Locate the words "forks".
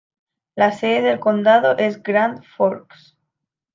2.43-3.15